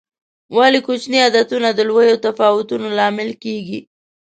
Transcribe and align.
ولې 0.55 0.79
کوچیني 0.87 1.19
عادتونه 1.25 1.69
د 1.73 1.79
لویو 1.89 2.21
تفاوتونو 2.27 2.87
لامل 2.97 3.29
کېږي؟ 3.43 3.79